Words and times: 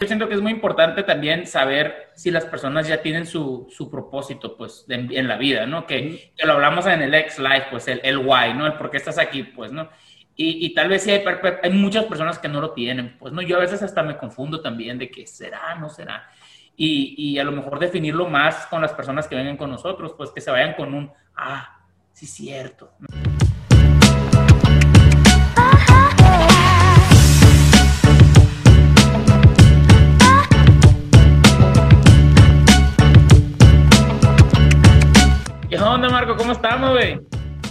Yo 0.00 0.06
siento 0.06 0.28
que 0.28 0.34
es 0.34 0.40
muy 0.40 0.52
importante 0.52 1.02
también 1.02 1.46
saber 1.46 2.10
si 2.14 2.30
las 2.30 2.46
personas 2.46 2.88
ya 2.88 3.02
tienen 3.02 3.26
su, 3.26 3.68
su 3.70 3.90
propósito, 3.90 4.56
pues, 4.56 4.86
en 4.88 5.28
la 5.28 5.36
vida, 5.36 5.66
¿no? 5.66 5.86
Que, 5.86 6.32
que, 6.34 6.46
lo 6.46 6.54
hablamos 6.54 6.86
en 6.86 7.02
el 7.02 7.12
ex 7.12 7.38
life, 7.38 7.66
pues, 7.70 7.86
el, 7.86 8.00
el 8.02 8.16
why, 8.16 8.54
¿no? 8.54 8.66
El 8.66 8.78
por 8.78 8.90
qué 8.90 8.96
estás 8.96 9.18
aquí, 9.18 9.42
pues, 9.42 9.72
¿no? 9.72 9.90
Y, 10.36 10.64
y, 10.64 10.72
tal 10.72 10.88
vez 10.88 11.02
sí 11.02 11.10
hay, 11.10 11.22
hay, 11.62 11.70
muchas 11.70 12.06
personas 12.06 12.38
que 12.38 12.48
no 12.48 12.62
lo 12.62 12.70
tienen, 12.70 13.18
pues, 13.18 13.34
¿no? 13.34 13.42
Yo 13.42 13.58
a 13.58 13.60
veces 13.60 13.82
hasta 13.82 14.02
me 14.02 14.16
confundo 14.16 14.62
también 14.62 14.96
de 14.96 15.10
que 15.10 15.26
será, 15.26 15.74
no 15.74 15.90
será. 15.90 16.30
Y, 16.74 17.14
y 17.18 17.38
a 17.38 17.44
lo 17.44 17.52
mejor 17.52 17.78
definirlo 17.78 18.26
más 18.26 18.68
con 18.68 18.80
las 18.80 18.94
personas 18.94 19.28
que 19.28 19.34
vengan 19.36 19.58
con 19.58 19.70
nosotros, 19.70 20.14
pues, 20.16 20.30
que 20.30 20.40
se 20.40 20.50
vayan 20.50 20.72
con 20.76 20.94
un, 20.94 21.12
ah, 21.36 21.78
sí, 22.14 22.26
cierto. 22.26 22.90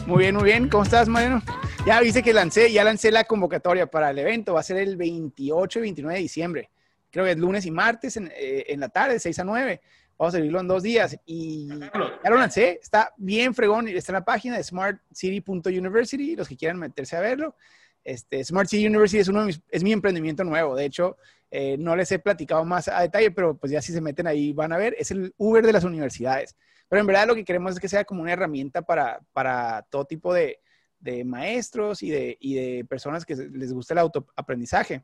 Muy 0.05 0.19
bien, 0.19 0.35
muy 0.35 0.43
bien. 0.43 0.69
¿Cómo 0.69 0.83
estás, 0.83 1.07
Mariano? 1.07 1.41
Ya 1.85 2.01
viste 2.01 2.23
que 2.23 2.33
lancé, 2.33 2.71
ya 2.71 2.83
lancé 2.83 3.11
la 3.11 3.23
convocatoria 3.23 3.87
para 3.87 4.09
el 4.09 4.19
evento. 4.19 4.53
Va 4.53 4.59
a 4.59 4.63
ser 4.63 4.77
el 4.77 4.97
28 4.97 5.79
y 5.79 5.81
29 5.81 6.15
de 6.15 6.21
diciembre. 6.21 6.69
Creo 7.11 7.25
que 7.25 7.31
es 7.31 7.37
lunes 7.37 7.65
y 7.65 7.71
martes 7.71 8.17
en, 8.17 8.31
eh, 8.35 8.75
la 8.77 8.89
tarde, 8.89 9.19
6 9.19 9.39
a 9.39 9.43
9. 9.43 9.81
Vamos 10.17 10.33
a 10.33 10.37
servirlo 10.37 10.59
en 10.59 10.67
dos 10.67 10.83
días. 10.83 11.17
Y 11.25 11.67
ya 11.69 12.29
lo 12.29 12.37
lancé. 12.37 12.79
Está 12.81 13.13
bien 13.17 13.53
fregón. 13.53 13.87
Está 13.87 14.11
en 14.11 14.15
la 14.15 14.25
página 14.25 14.57
de 14.57 14.63
smartcity.university. 14.63 16.35
Los 16.35 16.47
que 16.47 16.57
quieran 16.57 16.77
meterse 16.77 17.15
a 17.15 17.21
verlo. 17.21 17.55
Este, 18.03 18.43
Smart 18.43 18.67
City 18.67 18.87
University 18.87 19.19
es, 19.19 19.27
uno 19.27 19.41
de 19.41 19.45
mis, 19.47 19.61
es 19.69 19.83
mi 19.83 19.91
emprendimiento 19.91 20.43
nuevo. 20.43 20.75
De 20.75 20.85
hecho, 20.85 21.17
eh, 21.51 21.77
no 21.77 21.95
les 21.95 22.11
he 22.11 22.19
platicado 22.19 22.65
más 22.65 22.87
a 22.87 23.01
detalle, 23.01 23.31
pero 23.31 23.55
pues 23.55 23.71
ya 23.71 23.81
si 23.81 23.93
se 23.93 24.01
meten 24.01 24.27
ahí 24.27 24.53
van 24.53 24.73
a 24.73 24.77
ver. 24.77 24.95
Es 24.97 25.11
el 25.11 25.33
Uber 25.37 25.65
de 25.65 25.73
las 25.73 25.83
universidades. 25.83 26.55
Pero 26.89 26.99
en 27.01 27.07
verdad 27.07 27.27
lo 27.27 27.35
que 27.35 27.45
queremos 27.45 27.73
es 27.73 27.79
que 27.79 27.87
sea 27.87 28.03
como 28.03 28.23
una 28.23 28.33
herramienta 28.33 28.81
para, 28.81 29.21
para 29.31 29.83
todo 29.89 30.05
tipo 30.05 30.33
de, 30.33 30.59
de 30.99 31.23
maestros 31.23 32.03
y 32.03 32.09
de, 32.09 32.37
y 32.39 32.55
de, 32.55 32.85
personas 32.85 33.25
que 33.25 33.35
les 33.35 33.71
guste 33.71 33.93
el 33.93 33.99
autoaprendizaje. 33.99 35.03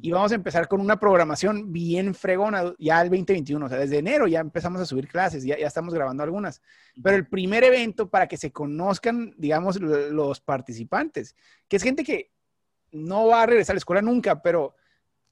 Y 0.00 0.10
vamos 0.10 0.32
a 0.32 0.36
empezar 0.36 0.66
con 0.66 0.80
una 0.80 0.98
programación 0.98 1.72
bien 1.72 2.14
fregona 2.14 2.74
ya 2.78 3.00
el 3.00 3.10
2021. 3.10 3.66
O 3.66 3.68
sea, 3.68 3.78
desde 3.78 3.98
enero 3.98 4.26
ya 4.26 4.40
empezamos 4.40 4.80
a 4.80 4.86
subir 4.86 5.06
clases, 5.06 5.44
ya, 5.44 5.58
ya 5.58 5.66
estamos 5.66 5.94
grabando 5.94 6.22
algunas. 6.22 6.62
Pero 7.02 7.16
el 7.16 7.26
primer 7.26 7.62
evento 7.62 8.08
para 8.08 8.26
que 8.26 8.36
se 8.36 8.50
conozcan, 8.50 9.34
digamos, 9.36 9.80
los 9.80 10.40
participantes, 10.40 11.36
que 11.68 11.76
es 11.76 11.82
gente 11.82 12.02
que 12.02 12.30
no 12.90 13.26
va 13.26 13.42
a 13.42 13.46
regresar 13.46 13.74
a 13.74 13.76
la 13.76 13.78
escuela 13.78 14.02
nunca, 14.02 14.40
pero 14.40 14.74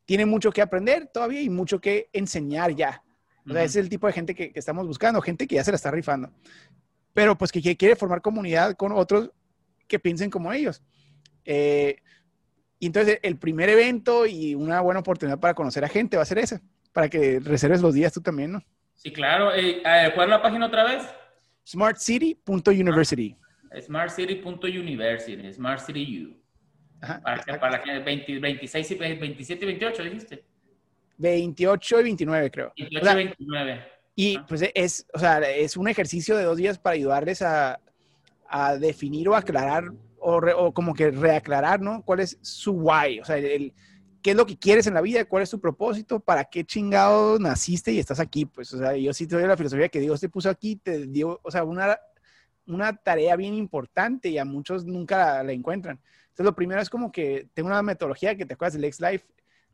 tiene 0.04 0.26
mucho 0.26 0.52
que 0.52 0.62
aprender 0.62 1.08
todavía 1.12 1.40
y 1.40 1.50
mucho 1.50 1.80
que 1.80 2.08
enseñar 2.12 2.74
ya. 2.74 3.02
O 3.48 3.52
sea, 3.52 3.64
es 3.64 3.76
el 3.76 3.88
tipo 3.88 4.06
de 4.06 4.12
gente 4.12 4.34
que, 4.34 4.52
estamos 4.54 4.86
buscando, 4.86 5.20
gente 5.20 5.46
que 5.46 5.56
ya 5.56 5.64
se 5.64 5.72
la 5.72 5.76
está 5.76 5.90
rifando. 5.90 6.30
Pero 7.12 7.36
pues 7.36 7.50
que, 7.52 7.76
quiere 7.76 7.96
formar 7.96 8.22
comunidad 8.22 8.74
con 8.76 8.92
otros 8.92 9.30
que 9.86 9.98
piensen 9.98 10.30
como 10.30 10.52
ellos. 10.52 10.82
Eh, 11.44 11.96
y 12.78 12.86
entonces 12.86 13.18
el 13.22 13.38
primer 13.38 13.68
evento 13.68 14.26
y 14.26 14.54
una 14.54 14.80
buena 14.80 15.00
oportunidad 15.00 15.38
para 15.38 15.54
conocer 15.54 15.84
a 15.84 15.88
gente 15.88 16.16
va 16.16 16.22
a 16.22 16.26
ser 16.26 16.38
ese, 16.38 16.60
para 16.92 17.08
que 17.08 17.40
reserves 17.40 17.80
los 17.80 17.94
días 17.94 18.12
tú 18.12 18.20
también, 18.20 18.52
¿no? 18.52 18.62
Sí, 18.94 19.12
claro. 19.12 19.52
Eh, 19.54 19.82
¿Cuál 20.14 20.28
es 20.28 20.30
la 20.30 20.42
página 20.42 20.66
otra 20.66 20.84
vez? 20.84 21.02
smartcity.university. 21.66 23.36
smartcity.university, 23.80 25.52
Smart 25.52 25.80
City 25.80 26.24
U. 26.24 26.36
para, 27.00 27.60
para 27.60 27.84
la 27.84 28.00
26 28.00 28.90
y 28.90 28.94
27 28.94 29.64
y 29.64 29.66
28, 29.66 30.02
dijiste. 30.02 30.51
28 31.18 32.00
y 32.00 32.02
29, 32.02 32.50
creo. 32.50 32.72
28 32.76 33.10
y 33.10 33.14
29. 33.14 33.84
Y 34.14 34.38
pues 34.40 34.62
es, 34.74 35.06
o 35.14 35.18
sea, 35.18 35.38
es 35.38 35.76
un 35.76 35.88
ejercicio 35.88 36.36
de 36.36 36.44
dos 36.44 36.56
días 36.56 36.78
para 36.78 36.94
ayudarles 36.94 37.40
a, 37.42 37.80
a 38.46 38.76
definir 38.76 39.28
o 39.28 39.34
aclarar 39.34 39.90
o, 40.18 40.36
o, 40.36 40.74
como 40.74 40.94
que 40.94 41.10
reaclarar, 41.10 41.80
¿no? 41.80 42.02
¿Cuál 42.04 42.20
es 42.20 42.38
su 42.42 42.72
why? 42.72 43.20
O 43.20 43.24
sea, 43.24 43.38
el, 43.38 43.72
qué 44.22 44.30
es 44.30 44.36
lo 44.36 44.46
que 44.46 44.56
quieres 44.56 44.86
en 44.86 44.94
la 44.94 45.00
vida, 45.00 45.24
cuál 45.24 45.42
es 45.42 45.50
tu 45.50 45.60
propósito, 45.60 46.20
para 46.20 46.44
qué 46.44 46.64
chingado 46.64 47.38
naciste 47.38 47.92
y 47.92 47.98
estás 47.98 48.20
aquí. 48.20 48.46
Pues, 48.46 48.72
o 48.72 48.78
sea, 48.78 48.96
yo 48.96 49.12
sí 49.12 49.26
te 49.26 49.34
doy 49.34 49.46
la 49.46 49.56
filosofía 49.56 49.88
que 49.88 50.00
Dios 50.00 50.20
te 50.20 50.28
puso 50.28 50.48
aquí, 50.48 50.76
te 50.76 51.06
dio, 51.06 51.40
o 51.42 51.50
sea, 51.50 51.64
una, 51.64 51.98
una 52.66 52.96
tarea 52.96 53.34
bien 53.36 53.54
importante 53.54 54.28
y 54.28 54.38
a 54.38 54.44
muchos 54.44 54.84
nunca 54.86 55.42
la, 55.42 55.52
encuentran. 55.52 56.00
Entonces, 56.22 56.46
lo 56.46 56.54
primero 56.54 56.80
es 56.80 56.88
como 56.88 57.10
que 57.10 57.48
tengo 57.52 57.68
una 57.68 57.82
metodología 57.82 58.36
que 58.36 58.46
te 58.46 58.54
acuerdas 58.54 58.74
del 58.74 58.84
Ex 58.84 59.00
Life, 59.00 59.26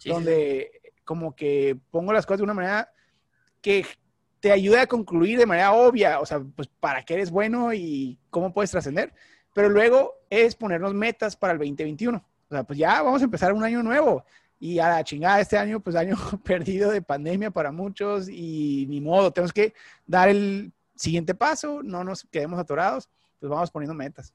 donde 0.07 0.71
como 1.09 1.35
que 1.35 1.75
pongo 1.91 2.13
las 2.13 2.27
cosas 2.27 2.41
de 2.41 2.45
una 2.45 2.53
manera 2.53 2.93
que 3.63 3.87
te 4.41 4.53
ayude 4.53 4.79
a 4.79 4.87
concluir 4.87 5.39
de 5.39 5.47
manera 5.47 5.73
obvia, 5.73 6.21
o 6.21 6.27
sea, 6.27 6.41
pues 6.55 6.69
para 6.69 7.03
qué 7.03 7.15
eres 7.15 7.31
bueno 7.31 7.73
y 7.73 8.19
cómo 8.29 8.53
puedes 8.53 8.71
trascender. 8.71 9.15
Pero 9.55 9.71
luego 9.71 10.17
es 10.29 10.55
ponernos 10.55 10.93
metas 10.93 11.35
para 11.35 11.55
el 11.55 11.61
2021. 11.61 12.19
O 12.19 12.55
sea, 12.55 12.63
pues 12.63 12.79
ya 12.79 13.01
vamos 13.01 13.23
a 13.23 13.25
empezar 13.25 13.55
un 13.55 13.65
año 13.65 13.83
nuevo. 13.83 14.23
Y 14.61 14.81
a 14.81 14.91
la 14.91 15.03
chingada 15.03 15.41
este 15.41 15.57
año, 15.57 15.81
pues 15.81 15.97
año 15.97 16.15
perdido 16.45 16.91
de 16.91 17.01
pandemia 17.01 17.51
para 17.51 17.73
muchos 17.73 18.29
y 18.29 18.85
ni 18.91 19.01
modo, 19.01 19.33
tenemos 19.33 19.55
que 19.55 19.73
dar 20.07 20.29
el 20.29 20.75
siguiente 20.95 21.35
paso, 21.35 21.83
no 21.83 22.05
nos 22.05 22.25
quedemos 22.31 22.59
atorados, 22.59 23.09
pues 23.41 23.49
vamos 23.49 23.71
poniendo 23.71 23.95
metas. 23.95 24.35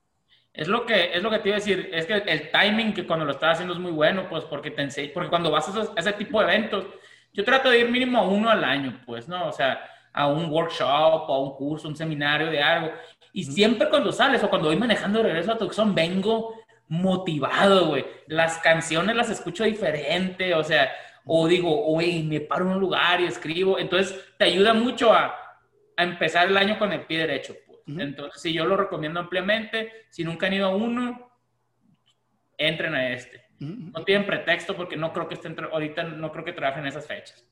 Es 0.54 0.68
lo 0.68 0.86
que, 0.86 1.16
es 1.16 1.24
lo 1.24 1.32
que 1.32 1.40
te 1.40 1.50
iba 1.50 1.58
a 1.58 1.60
decir, 1.60 1.90
es 1.92 2.06
que 2.06 2.14
el 2.14 2.52
timing 2.52 2.94
que 2.94 3.08
cuando 3.08 3.26
lo 3.26 3.32
estás 3.32 3.54
haciendo 3.54 3.74
es 3.74 3.80
muy 3.80 3.92
bueno, 3.92 4.30
pues 4.30 4.44
porque 4.46 4.70
te 4.70 4.84
enseño, 4.84 5.10
porque 5.12 5.30
cuando 5.30 5.50
vas 5.50 5.68
a, 5.76 6.00
ese 6.00 6.14
tipo 6.14 6.40
de 6.40 6.46
eventos, 6.46 6.86
yo 7.34 7.44
trato 7.44 7.72
de 7.72 7.80
ir 7.80 7.90
mínimo 7.90 8.20
a 8.20 8.28
uno 8.28 8.52
al 8.52 8.64
año, 8.64 9.02
pues, 9.04 9.28
¿no? 9.28 9.48
O 9.48 9.52
sea, 9.52 9.84
a 10.14 10.28
un 10.28 10.52
workshop, 10.52 11.28
a 11.28 11.40
un 11.40 11.56
curso, 11.56 11.88
un 11.88 11.96
seminario 11.96 12.52
de 12.52 12.62
algo. 12.62 12.92
Y 13.34 13.44
siempre 13.44 13.90
cuando 13.90 14.12
sales 14.12 14.44
o 14.44 14.50
cuando 14.50 14.68
voy 14.68 14.78
manejando 14.78 15.18
de 15.20 15.30
regreso 15.30 15.54
a 15.54 15.58
Tucson, 15.58 15.96
vengo 15.96 16.54
motivado, 16.88 17.88
güey. 17.88 18.06
Las 18.28 18.60
canciones 18.60 19.16
las 19.16 19.32
escucho 19.32 19.64
diferente, 19.64 20.54
o 20.54 20.64
sea, 20.64 20.92
o 21.26 21.48
digo, 21.48 21.88
uy, 21.88 22.22
me 22.22 22.42
paro 22.42 22.66
en 22.66 22.74
un 22.74 22.80
lugar 22.80 23.20
y 23.22 23.26
escribo. 23.26 23.80
Entonces, 23.80 24.16
te 24.38 24.46
ayuda 24.46 24.76
mucho 24.76 25.12
a, 25.12 25.36
a 25.98 26.04
empezar 26.04 26.48
el 26.48 26.58
año 26.58 26.78
con 26.78 26.92
el 26.94 27.02
pie 27.02 27.20
derecho. 27.20 27.56
Entonces, 27.88 28.42
sí, 28.42 28.54
yo 28.54 28.66
lo 28.66 28.78
recomiendo 28.78 29.20
ampliamente. 29.20 29.92
Si 30.10 30.24
nunca 30.24 30.48
han 30.48 30.54
ido 30.54 30.68
a 30.68 30.76
uno, 30.76 31.32
entren 32.58 32.96
a 32.96 33.10
este. 33.12 33.44
No 33.60 34.04
tienen 34.04 34.26
pretexto 34.26 34.76
porque 34.76 34.98
no 34.98 35.14
creo 35.14 35.28
que 35.28 35.36
estén, 35.36 35.56
ahorita 35.58 36.04
no 36.04 36.32
creo 36.32 36.44
que 36.44 36.52
trabajen 36.52 36.86
esas 36.86 37.08
fechas. 37.08 37.46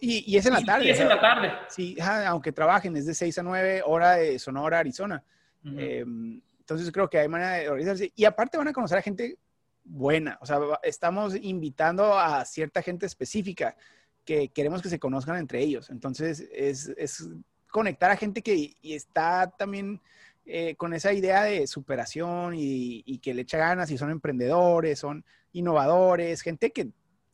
Y, 0.00 0.36
es 0.36 0.44
en 0.46 0.52
la 0.52 0.62
tarde. 0.62 0.86
Y 0.86 0.90
es 0.90 1.00
en 1.00 1.08
la 1.08 1.20
tarde. 1.20 1.52
Sí, 1.68 1.96
aunque 2.26 2.52
trabajen, 2.52 2.96
es 2.96 3.06
de 3.06 3.14
6 3.14 3.38
a 3.38 3.42
9, 3.42 3.82
hora 3.86 4.16
de 4.16 4.38
Sonora, 4.38 4.80
Arizona. 4.80 5.22
Em, 5.64 6.42
entonces 6.58 6.90
creo 6.92 7.08
que 7.08 7.18
hay 7.18 7.28
manera 7.28 7.52
de 7.52 7.68
organizarse. 7.68 8.12
Y 8.14 8.24
aparte 8.24 8.58
van 8.58 8.68
a 8.68 8.72
conocer 8.72 8.98
a 8.98 9.02
gente 9.02 9.38
buena. 9.82 10.36
O 10.40 10.46
sea, 10.46 10.58
estamos 10.82 11.36
invitando 11.36 12.18
a 12.18 12.44
cierta 12.44 12.82
gente 12.82 13.06
específica 13.06 13.76
que 14.24 14.48
queremos 14.48 14.82
que 14.82 14.88
se 14.88 14.98
conozcan 14.98 15.36
entre 15.36 15.60
ellos. 15.60 15.90
Entonces 15.90 16.48
es, 16.52 16.92
es 16.96 17.28
conectar 17.74 18.08
a 18.12 18.16
gente 18.16 18.40
que 18.40 18.76
está 18.84 19.50
también 19.50 20.00
eh, 20.46 20.76
con 20.76 20.94
esa 20.94 21.12
idea 21.12 21.42
de 21.42 21.66
superación 21.66 22.54
y, 22.56 23.18
que 23.18 23.34
le 23.34 23.42
echa 23.42 23.58
ganas 23.58 23.90
y 23.90 23.98
son 23.98 24.12
emprendedores, 24.12 25.00
son 25.00 25.24
innovadores, 25.52 26.40
gente 26.42 26.70
que 26.70 26.90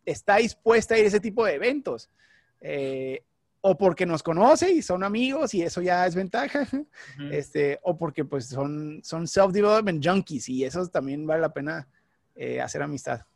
está 0.07 0.37
dispuesta 0.37 0.95
a 0.95 0.99
ir 0.99 1.05
a 1.05 1.09
ese 1.09 1.21
tipo 1.21 1.45
de 1.45 1.57
eventos. 1.57 2.09
Eh, 2.63 3.23
o 3.61 3.77
porque 3.77 4.07
nos 4.07 4.23
conoce 4.23 4.73
y 4.73 4.81
son 4.81 5.05
amigos 5.05 5.53
y 5.53 5.61
eso 5.61 5.83
ya 5.83 6.07
es 6.07 6.15
ventaja, 6.15 6.67
este, 7.31 7.79
o 7.83 7.99
porque 7.99 8.25
pues 8.25 8.47
son, 8.47 9.01
son 9.05 9.27
self-development 9.27 10.03
junkies 10.03 10.49
y 10.49 10.65
eso 10.65 10.87
también 10.89 11.27
vale 11.27 11.43
la 11.43 11.53
pena 11.53 11.87
eh, 12.35 12.63
hacer 12.63 12.81
amistad. 12.81 13.27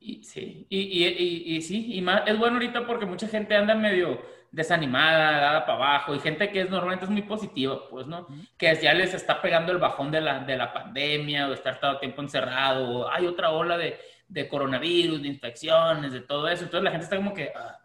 Y, 0.00 0.24
sí, 0.24 0.66
y, 0.70 0.78
y, 0.78 1.56
y, 1.56 1.60
sí, 1.60 1.92
y 1.92 2.00
más, 2.00 2.22
es 2.26 2.38
bueno 2.38 2.54
ahorita 2.54 2.86
porque 2.86 3.04
mucha 3.04 3.28
gente 3.28 3.54
anda 3.54 3.74
medio 3.74 4.35
desanimada, 4.56 5.38
dada 5.38 5.66
para 5.66 5.78
abajo, 5.78 6.14
y 6.14 6.20
gente 6.20 6.50
que 6.50 6.62
es 6.62 6.70
normalmente 6.70 7.04
es 7.04 7.10
muy 7.10 7.22
positiva, 7.22 7.88
pues, 7.90 8.06
¿no? 8.06 8.26
Que 8.56 8.74
ya 8.74 8.94
les 8.94 9.12
está 9.14 9.40
pegando 9.40 9.70
el 9.70 9.78
bajón 9.78 10.10
de 10.10 10.20
la, 10.20 10.40
de 10.40 10.56
la 10.56 10.72
pandemia, 10.72 11.48
o 11.48 11.52
estar 11.52 11.78
todo 11.78 11.92
el 11.92 12.00
tiempo 12.00 12.22
encerrado, 12.22 12.88
o 12.88 13.08
hay 13.10 13.26
otra 13.26 13.50
ola 13.50 13.76
de, 13.76 13.98
de, 14.28 14.48
coronavirus, 14.48 15.22
de 15.22 15.28
infecciones, 15.28 16.12
de 16.12 16.20
todo 16.20 16.48
eso. 16.48 16.64
Entonces 16.64 16.84
la 16.84 16.90
gente 16.90 17.04
está 17.04 17.16
como 17.16 17.34
que, 17.34 17.52
ah, 17.54 17.78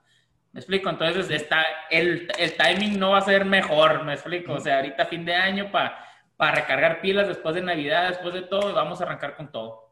me 0.54 0.60
explico, 0.60 0.90
entonces 0.90 1.30
está, 1.30 1.66
el, 1.90 2.28
el, 2.38 2.54
timing 2.56 3.00
no 3.00 3.12
va 3.12 3.20
a 3.20 3.22
ser 3.22 3.46
mejor, 3.46 4.04
me 4.04 4.14
explico, 4.14 4.54
o 4.54 4.60
sea, 4.60 4.78
ahorita 4.78 5.06
fin 5.06 5.26
de 5.26 5.36
año 5.36 5.72
para 5.72 6.12
para 6.42 6.56
recargar 6.56 7.02
pilas 7.02 7.28
después 7.28 7.54
de 7.54 7.62
Navidad, 7.62 8.10
después 8.10 8.34
de 8.34 8.42
todo, 8.42 8.74
vamos 8.74 9.00
a 9.00 9.04
arrancar 9.04 9.36
con 9.36 9.52
todo. 9.52 9.92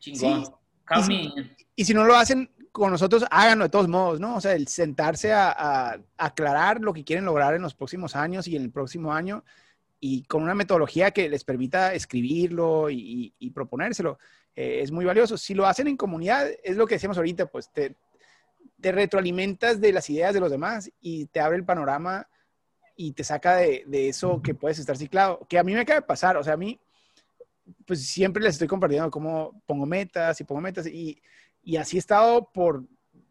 Chingón. 0.00 0.44
Sí. 1.06 1.32
y 1.76 1.84
si 1.84 1.94
no 1.94 2.02
lo 2.02 2.16
hacen, 2.16 2.50
con 2.76 2.90
nosotros, 2.90 3.24
háganlo 3.30 3.64
de 3.64 3.70
todos 3.70 3.88
modos, 3.88 4.20
¿no? 4.20 4.36
O 4.36 4.40
sea, 4.40 4.52
el 4.52 4.68
sentarse 4.68 5.32
a, 5.32 5.98
aclarar 6.18 6.82
lo 6.82 6.92
que 6.92 7.04
quieren 7.04 7.24
lograr 7.24 7.54
en 7.54 7.62
los 7.62 7.74
próximos 7.74 8.14
años 8.14 8.46
y 8.48 8.54
en 8.54 8.64
el 8.64 8.70
próximo 8.70 9.14
año 9.14 9.44
y 9.98 10.24
con 10.24 10.42
una 10.42 10.54
metodología 10.54 11.10
que 11.10 11.30
les 11.30 11.42
permita 11.42 11.94
escribirlo 11.94 12.90
y, 12.90 13.32
proponérselo, 13.54 14.18
eh, 14.54 14.80
es 14.82 14.92
muy 14.92 15.06
valioso. 15.06 15.38
Si 15.38 15.54
lo 15.54 15.66
hacen 15.66 15.88
en 15.88 15.96
comunidad, 15.96 16.50
es 16.62 16.76
lo 16.76 16.86
que 16.86 16.96
decíamos 16.96 17.16
ahorita, 17.16 17.46
pues 17.46 17.72
te, 17.72 17.96
retroalimentas 18.78 19.80
de 19.80 19.92
las 19.92 20.10
ideas 20.10 20.34
de 20.34 20.40
los 20.40 20.50
demás 20.50 20.90
y 21.00 21.24
te 21.26 21.40
abre 21.40 21.56
el 21.56 21.64
panorama 21.64 22.28
y 22.94 23.12
te 23.12 23.24
saca 23.24 23.56
de, 23.56 23.84
de, 23.86 24.10
eso 24.10 24.42
que 24.42 24.54
puedes 24.54 24.78
estar 24.78 24.98
ciclado. 24.98 25.46
Que 25.48 25.58
a 25.58 25.64
mí 25.64 25.72
me 25.72 25.80
acaba 25.80 26.00
de 26.00 26.06
pasar, 26.06 26.36
o 26.36 26.44
sea, 26.44 26.52
a 26.52 26.58
mí, 26.58 26.78
pues 27.86 28.06
siempre 28.06 28.42
les 28.42 28.56
estoy 28.56 28.68
compartiendo 28.68 29.10
cómo 29.10 29.62
pongo 29.64 29.86
metas 29.86 30.38
y 30.42 30.44
pongo 30.44 30.60
metas 30.60 30.86
y, 30.86 31.18
y 31.66 31.76
así 31.78 31.96
he 31.96 31.98
estado 31.98 32.48
por 32.54 32.84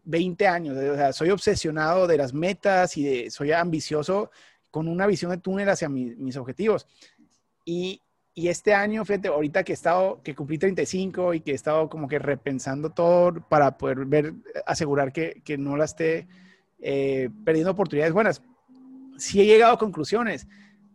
20 0.04 0.46
años. 0.46 0.78
O 0.78 0.96
sea, 0.96 1.14
soy 1.14 1.30
obsesionado 1.30 2.06
de 2.06 2.18
las 2.18 2.34
metas 2.34 2.98
y 2.98 3.32
soy 3.32 3.54
ambicioso 3.54 4.30
con 4.70 4.90
una 4.90 5.08
visión 5.08 5.32
de 5.32 5.38
túnel 5.38 5.70
hacia 5.70 5.88
mis 5.88 6.36
objetivos. 6.36 6.86
Y, 7.64 8.02
este 8.36 8.74
año, 8.74 9.06
fíjate, 9.06 9.30
ahorita 9.30 9.64
que 9.64 9.72
he 9.72 9.74
estado, 9.74 10.22
que 10.22 10.36
cumplí 10.36 10.58
35 10.58 11.36
y 11.36 11.40
que 11.40 11.52
he 11.52 11.56
estado 11.56 11.90
como 11.90 12.10
que 12.10 12.20
repensando 12.20 12.90
todo 12.90 13.36
para 13.48 13.78
poder 13.78 14.04
ver, 14.06 14.34
asegurar 14.66 15.14
que, 15.14 15.42
que 15.46 15.58
no 15.58 15.78
la 15.78 15.86
esté 15.86 16.28
eh, 16.80 17.30
perdiendo 17.46 17.72
oportunidades 17.72 18.12
buenas, 18.12 18.42
sí 19.18 19.40
he 19.40 19.46
llegado 19.46 19.72
a 19.72 19.80
conclusiones 19.80 20.46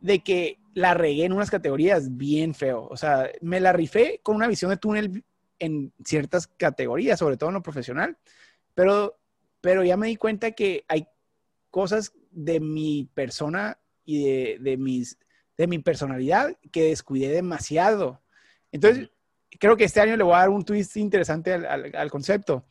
de 0.02 0.18
que 0.18 0.58
la 0.74 0.92
regué 0.92 1.24
en 1.24 1.32
unas 1.32 1.50
categorías 1.50 2.14
bien 2.18 2.52
feo. 2.52 2.86
O 2.90 2.98
sea, 2.98 3.30
me 3.40 3.60
la 3.60 3.72
rifé 3.72 4.20
con 4.22 4.36
una 4.36 4.46
visión 4.46 4.70
de 4.70 4.76
túnel 4.76 5.24
en 5.60 5.92
ciertas 6.04 6.48
categorías, 6.48 7.18
sobre 7.18 7.36
todo 7.36 7.50
en 7.50 7.54
lo 7.54 7.62
profesional, 7.62 8.18
pero, 8.74 9.20
pero 9.60 9.84
ya 9.84 9.96
me 9.96 10.08
di 10.08 10.16
cuenta 10.16 10.50
que 10.50 10.84
hay 10.88 11.06
cosas 11.70 12.12
de 12.32 12.58
mi 12.58 13.08
persona 13.14 13.78
y 14.04 14.24
de, 14.24 14.58
de 14.60 14.76
mis 14.76 15.16
de 15.60 15.66
mi 15.66 15.78
personalidad 15.78 16.56
que 16.72 16.84
descuidé 16.84 17.28
demasiado. 17.28 18.22
Entonces, 18.72 19.10
creo 19.58 19.76
que 19.76 19.84
este 19.84 20.00
año 20.00 20.16
le 20.16 20.24
voy 20.24 20.32
a 20.32 20.38
dar 20.38 20.48
un 20.48 20.64
twist 20.64 20.96
interesante 20.96 21.52
al, 21.52 22.10
concepto, 22.10 22.64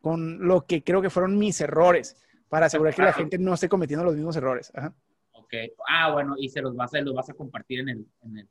con 0.00 0.46
lo 0.46 0.64
que 0.64 0.84
creo 0.84 1.02
que 1.02 1.10
fueron 1.10 1.36
mis 1.36 1.60
errores, 1.60 2.16
para 2.48 2.66
asegurar 2.66 2.94
que 2.94 3.02
la 3.02 3.12
gente 3.12 3.36
no 3.36 3.54
esté 3.54 3.68
cometiendo 3.68 4.04
los 4.04 4.14
mismos 4.14 4.36
errores. 4.36 4.72
Ok. 5.32 5.54
Ah, 5.88 6.12
bueno, 6.12 6.36
y 6.38 6.48
se 6.48 6.60
los 6.60 6.76
vas 6.76 6.94
a, 6.94 7.00
los 7.00 7.16
vas 7.16 7.28
a 7.30 7.34
compartir 7.34 7.80
en 7.80 7.88
el, 7.88 8.06
en 8.22 8.38
el, 8.38 8.48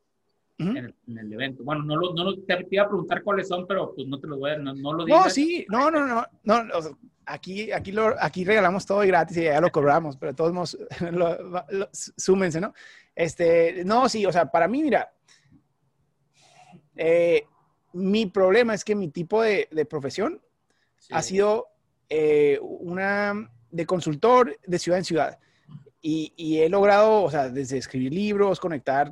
en 0.58 0.96
el, 1.18 1.34
evento. 1.34 1.64
Bueno, 1.64 1.84
no, 1.84 1.98
lo, 1.98 2.14
no 2.14 2.36
te, 2.44 2.68
iba 2.72 2.84
a 2.84 2.88
preguntar 2.88 3.24
cuáles 3.24 3.48
son, 3.48 3.68
pero 3.68 3.94
pues 3.94 4.08
no 4.08 4.20
te 4.20 4.28
los 4.28 4.40
voy 4.40 4.52
a, 4.52 4.58
no, 4.58 4.74
no 4.74 4.94
lo 4.94 5.06
digas. 5.06 5.26
No, 5.26 5.30
sí, 5.30 5.66
no, 5.70 5.92
no, 5.92 6.08
no, 6.08 6.64
no, 6.64 6.74
aquí, 7.26 7.72
aquí, 7.72 7.92
lo, 7.92 8.16
aquí 8.20 8.46
regalamos 8.46 8.86
todo 8.86 9.00
gratis 9.00 9.38
y 9.38 9.44
ya 9.44 9.60
lo 9.60 9.72
cobramos, 9.72 10.16
pero 10.18 10.34
todos 10.34 10.54
modos, 10.54 10.78
súmense, 11.92 12.62
¿no? 12.62 12.74
Este, 13.14 13.84
no, 13.86 14.08
sí, 14.08 14.26
o 14.26 14.32
sea, 14.32 14.50
para 14.50 14.68
mí, 14.68 14.84
mira, 14.84 15.12
eh, 16.96 17.46
mi 17.94 18.26
problema 18.26 18.74
es 18.74 18.84
que 18.84 18.96
mi 18.96 19.10
tipo 19.10 19.42
de, 19.42 19.68
profesión 19.90 20.42
ha 21.12 21.22
sido 21.22 21.68
eh, 22.10 22.60
una 22.62 23.50
de 23.72 23.86
consultor 23.86 24.58
de 24.66 24.80
ciudad 24.80 25.00
en 25.00 25.06
ciudad. 25.06 25.40
Y, 26.08 26.60
he 26.60 26.70
logrado, 26.70 27.24
o 27.24 27.32
sea, 27.32 27.50
desde 27.50 27.80
escribir 27.80 28.14
libros, 28.14 28.60
conectar 28.60 29.12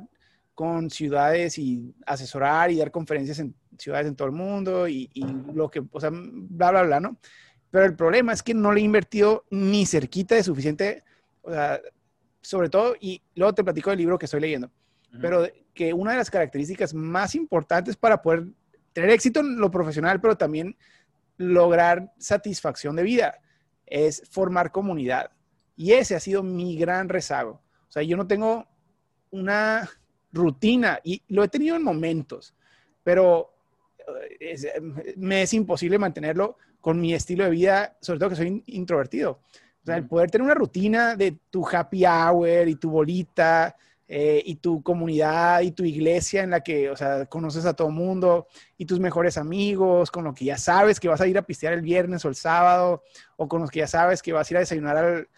con 0.54 0.90
ciudades 0.90 1.58
y 1.58 1.94
asesorar 2.06 2.70
y 2.70 2.76
dar 2.78 2.90
conferencias 2.90 3.38
en 3.40 3.54
ciudades 3.78 4.06
en 4.06 4.14
todo 4.14 4.28
el 4.28 4.34
mundo 4.34 4.86
y, 4.88 5.10
y, 5.12 5.24
lo 5.52 5.68
que, 5.70 5.82
o 5.90 6.00
sea, 6.00 6.10
bla, 6.12 6.70
bla, 6.70 6.82
bla, 6.82 7.00
¿no? 7.00 7.18
Pero 7.70 7.86
el 7.86 7.96
problema 7.96 8.32
es 8.32 8.42
que 8.42 8.54
no 8.54 8.72
le 8.72 8.80
he 8.80 8.84
invertido 8.84 9.44
ni 9.50 9.84
cerquita 9.84 10.36
de 10.36 10.44
suficiente, 10.44 11.02
o 11.42 11.50
sea, 11.50 11.80
sobre 12.40 12.68
todo, 12.68 12.94
y 13.00 13.20
luego 13.34 13.54
te 13.54 13.64
platico 13.64 13.90
del 13.90 13.98
libro 13.98 14.18
que 14.18 14.26
estoy 14.26 14.40
leyendo, 14.40 14.70
pero 15.20 15.46
que 15.72 15.92
una 15.92 16.12
de 16.12 16.18
las 16.18 16.30
características 16.30 16.94
más 16.94 17.34
importantes 17.34 17.96
para 17.96 18.22
poder 18.22 18.46
tener 18.92 19.10
éxito 19.10 19.40
en 19.40 19.58
lo 19.58 19.70
profesional, 19.70 20.20
pero 20.20 20.36
también 20.36 20.76
lograr 21.36 22.12
satisfacción 22.18 22.94
de 22.94 23.02
vida, 23.02 23.40
es 23.86 24.22
formar 24.30 24.70
comunidad. 24.70 25.32
Y 25.76 25.92
ese 25.92 26.14
ha 26.14 26.20
sido 26.20 26.42
mi 26.42 26.76
gran 26.76 27.08
rezago. 27.08 27.62
O 27.88 27.92
sea, 27.92 28.02
yo 28.02 28.16
no 28.16 28.26
tengo 28.26 28.68
una 29.30 29.88
rutina 30.34 30.98
y 31.02 31.22
lo 31.28 31.44
he 31.44 31.48
tenido 31.48 31.76
en 31.76 31.82
momentos, 31.82 32.54
pero 33.02 33.54
eh, 34.40 34.56
me 35.16 35.42
es 35.42 35.54
imposible 35.54 35.98
mantenerlo 35.98 36.58
con 36.80 37.00
mi 37.00 37.14
estilo 37.14 37.44
de 37.44 37.50
vida, 37.50 37.96
sobre 38.00 38.18
todo 38.18 38.30
que 38.30 38.36
soy 38.36 38.62
introvertido. 38.66 39.40
O 39.82 39.86
sea, 39.86 39.96
el 39.96 40.06
poder 40.06 40.30
tener 40.30 40.44
una 40.44 40.54
rutina 40.54 41.14
de 41.14 41.38
tu 41.50 41.66
happy 41.66 42.04
hour 42.06 42.68
y 42.68 42.76
tu 42.76 42.90
bolita 42.90 43.76
eh, 44.06 44.42
y 44.44 44.56
tu 44.56 44.82
comunidad 44.82 45.60
y 45.62 45.72
tu 45.72 45.84
iglesia 45.84 46.42
en 46.42 46.50
la 46.50 46.60
que, 46.60 46.90
o 46.90 46.96
sea, 46.96 47.26
conoces 47.26 47.64
a 47.64 47.74
todo 47.74 47.90
mundo 47.90 48.46
y 48.76 48.84
tus 48.84 49.00
mejores 49.00 49.38
amigos, 49.38 50.10
con 50.10 50.24
los 50.24 50.34
que 50.34 50.44
ya 50.44 50.58
sabes 50.58 51.00
que 51.00 51.08
vas 51.08 51.20
a 51.20 51.26
ir 51.26 51.38
a 51.38 51.42
pistear 51.42 51.72
el 51.72 51.80
viernes 51.80 52.24
o 52.24 52.28
el 52.28 52.34
sábado, 52.34 53.02
o 53.36 53.48
con 53.48 53.62
los 53.62 53.70
que 53.70 53.80
ya 53.80 53.86
sabes 53.86 54.22
que 54.22 54.32
vas 54.32 54.48
a 54.48 54.52
ir 54.52 54.56
a 54.58 54.60
desayunar 54.60 54.96
al, 54.96 55.28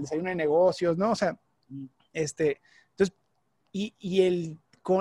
desayuno 0.00 0.28
de 0.28 0.36
negocios, 0.36 0.98
¿no? 0.98 1.12
O 1.12 1.16
sea, 1.16 1.38
este, 2.12 2.60
y, 3.72 3.94
y 3.98 4.22
el, 4.22 4.58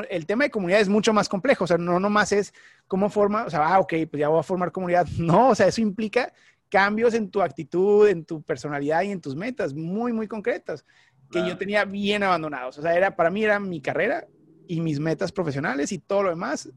el 0.10 0.26
tema 0.26 0.44
de 0.44 0.52
comunidad 0.52 0.82
es 0.82 0.90
mucho 0.90 1.14
más 1.14 1.30
complejo, 1.30 1.64
o 1.64 1.68
sea, 1.68 1.78
no 1.78 2.00
nomás 2.00 2.32
es 2.32 2.54
cómo 2.88 3.10
forma, 3.10 3.46
o 3.46 3.50
sea, 3.50 3.68
ah, 3.68 3.80
ok, 3.80 3.94
pues 4.10 4.20
ya 4.20 4.30
voy 4.30 4.40
a 4.40 4.44
formar 4.44 4.72
comunidad. 4.72 5.08
No, 5.20 5.50
o 5.50 5.56
sea, 5.56 5.68
eso 5.68 5.82
implica 5.82 6.34
cambios 6.70 7.14
en 7.14 7.30
tu 7.32 7.42
actitud, 7.42 8.08
en 8.08 8.26
tu 8.26 8.42
personalidad 8.44 9.02
y 9.04 9.12
en 9.12 9.22
tus 9.22 9.36
metas 9.36 9.74
muy, 9.74 10.14
muy 10.14 10.28
concretas 10.28 10.86
que 11.32 11.48
yo 11.48 11.58
tenía 11.58 11.86
bien 11.86 12.24
abandonados. 12.24 12.78
O 12.78 12.82
sea, 12.82 12.96
era, 12.96 13.16
para 13.16 13.30
mí 13.30 13.44
era 13.44 13.60
mi 13.60 13.82
carrera 13.82 14.26
y 14.68 14.82
mis 14.82 15.00
metas 15.00 15.32
profesionales 15.32 15.92
y 15.92 16.00
todo 16.00 16.24
lo 16.24 16.30
demás. 16.30 16.72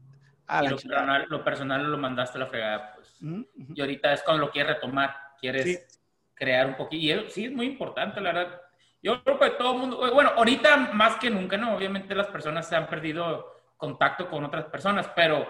A 0.45 0.61
lo, 0.61 0.69
personal, 0.69 1.25
lo, 1.29 1.43
personal, 1.43 1.91
lo 1.91 1.97
mandaste 1.97 2.37
a 2.37 2.41
la 2.41 2.47
fregada, 2.47 2.93
pues. 2.95 3.17
Y 3.73 3.81
ahorita 3.81 4.13
es 4.13 4.21
cuando 4.21 4.45
lo 4.45 4.51
quieres 4.51 4.75
retomar, 4.75 5.15
quieres 5.39 5.99
crear 6.35 6.67
un 6.67 6.75
poquito. 6.75 7.21
Y 7.25 7.29
sí, 7.31 7.45
es 7.45 7.51
muy 7.51 7.65
importante, 7.65 8.21
la 8.21 8.33
verdad. 8.33 8.61
Yo 9.03 9.23
creo 9.23 9.37
que 9.37 9.49
todo 9.51 9.73
el 9.73 9.79
mundo, 9.79 10.13
bueno, 10.13 10.31
ahorita 10.35 10.77
más 10.93 11.17
que 11.17 11.29
nunca, 11.29 11.57
¿no? 11.57 11.75
Obviamente 11.75 12.15
las 12.15 12.27
personas 12.27 12.67
se 12.67 12.75
han 12.75 12.87
perdido 12.87 13.53
contacto 13.77 14.27
con 14.29 14.43
otras 14.45 14.65
personas, 14.65 15.07
pero 15.15 15.45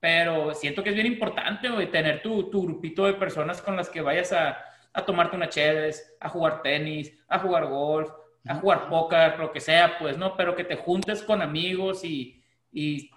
pero 0.00 0.54
siento 0.54 0.82
que 0.82 0.88
es 0.88 0.94
bien 0.94 1.06
importante, 1.06 1.68
tener 1.88 2.22
tu, 2.22 2.50
tu, 2.50 2.62
grupito 2.62 3.04
de 3.04 3.12
personas 3.12 3.60
con 3.60 3.76
las 3.76 3.90
que 3.90 4.00
vayas 4.00 4.32
a, 4.32 4.58
a 4.94 5.04
tomarte 5.04 5.36
una 5.36 5.50
chéves, 5.50 6.16
a 6.20 6.28
jugar 6.30 6.62
tenis, 6.62 7.12
a 7.28 7.38
jugar 7.38 7.66
golf, 7.66 8.10
a 8.48 8.54
jugar 8.54 8.88
póker, 8.88 9.38
lo 9.38 9.52
que 9.52 9.60
sea, 9.60 9.98
pues, 9.98 10.16
¿no? 10.16 10.38
Pero 10.38 10.56
que 10.56 10.64
te 10.64 10.76
juntes 10.76 11.22
con 11.22 11.42
amigos 11.42 12.02
y, 12.02 12.42
y 12.72 13.10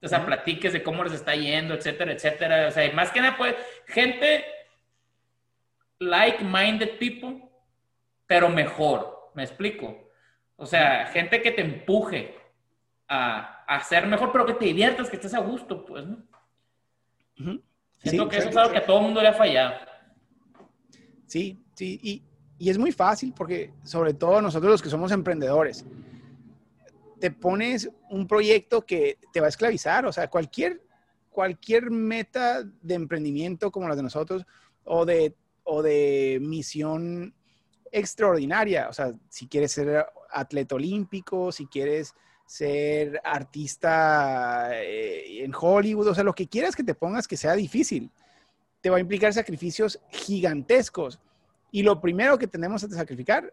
o 0.00 0.06
sea, 0.06 0.24
platiques 0.24 0.72
de 0.72 0.82
cómo 0.84 1.02
les 1.02 1.12
está 1.12 1.34
yendo, 1.34 1.74
etcétera, 1.74 2.12
etcétera. 2.12 2.68
O 2.68 2.70
sea, 2.70 2.92
más 2.92 3.10
que 3.10 3.20
nada, 3.20 3.36
pues, 3.36 3.56
gente 3.86 4.44
like-minded 5.98 6.98
people, 6.98 7.49
pero 8.30 8.48
mejor, 8.48 9.32
¿me 9.34 9.42
explico? 9.42 10.08
O 10.54 10.64
sea, 10.64 11.06
gente 11.06 11.42
que 11.42 11.50
te 11.50 11.62
empuje 11.62 12.32
a, 13.08 13.64
a 13.64 13.82
ser 13.82 14.06
mejor, 14.06 14.30
pero 14.30 14.46
que 14.46 14.54
te 14.54 14.66
diviertas, 14.66 15.10
que 15.10 15.16
estés 15.16 15.34
a 15.34 15.40
gusto, 15.40 15.84
pues, 15.84 16.06
¿no? 16.06 16.22
Siento 17.98 18.28
que 18.28 18.36
eso 18.36 18.50
es 18.50 18.56
algo 18.56 18.70
que 18.70 18.78
a 18.78 18.86
todo 18.86 18.98
el 18.98 19.02
mundo 19.02 19.20
le 19.20 19.26
ha 19.26 19.32
fallado. 19.32 19.74
Sí, 21.26 21.60
sí, 21.74 21.98
y, 22.00 22.22
y 22.56 22.70
es 22.70 22.78
muy 22.78 22.92
fácil 22.92 23.34
porque, 23.36 23.74
sobre 23.82 24.14
todo 24.14 24.40
nosotros 24.40 24.70
los 24.70 24.82
que 24.82 24.90
somos 24.90 25.10
emprendedores, 25.10 25.84
te 27.18 27.32
pones 27.32 27.90
un 28.10 28.28
proyecto 28.28 28.86
que 28.86 29.18
te 29.32 29.40
va 29.40 29.46
a 29.46 29.48
esclavizar, 29.48 30.06
o 30.06 30.12
sea, 30.12 30.30
cualquier, 30.30 30.80
cualquier 31.30 31.90
meta 31.90 32.62
de 32.62 32.94
emprendimiento 32.94 33.72
como 33.72 33.88
la 33.88 33.96
de 33.96 34.04
nosotros 34.04 34.46
o 34.84 35.04
de, 35.04 35.34
o 35.64 35.82
de 35.82 36.38
misión 36.40 37.34
extraordinaria, 37.92 38.88
o 38.88 38.92
sea, 38.92 39.12
si 39.28 39.46
quieres 39.46 39.72
ser 39.72 40.06
atleta 40.30 40.74
olímpico, 40.74 41.52
si 41.52 41.66
quieres 41.66 42.14
ser 42.46 43.20
artista 43.22 44.70
eh, 44.72 45.44
en 45.44 45.52
Hollywood, 45.58 46.08
o 46.08 46.14
sea, 46.14 46.24
lo 46.24 46.34
que 46.34 46.48
quieras 46.48 46.74
que 46.74 46.82
te 46.82 46.94
pongas 46.94 47.28
que 47.28 47.36
sea 47.36 47.54
difícil, 47.54 48.10
te 48.80 48.90
va 48.90 48.96
a 48.96 49.00
implicar 49.00 49.32
sacrificios 49.32 50.00
gigantescos. 50.10 51.20
Y 51.70 51.82
lo 51.82 52.00
primero 52.00 52.38
que 52.38 52.46
tenemos 52.46 52.84
que 52.84 52.94
sacrificar 52.94 53.52